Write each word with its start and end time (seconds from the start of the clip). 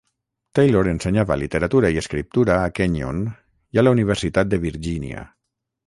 Taylor 0.59 0.87
ensenyava 0.93 1.37
literatura 1.41 1.93
i 1.97 2.01
escriptura 2.03 2.57
a 2.63 2.73
Kenyon 2.79 3.23
i 3.31 3.83
a 3.83 3.87
la 3.87 3.97
Universitat 3.99 4.55
de 4.55 4.65
Virgínia. 4.69 5.33